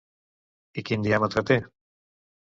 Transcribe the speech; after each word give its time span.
I 0.83 0.85
quin 0.87 1.05
diàmetre 1.09 1.45
té? 1.51 1.59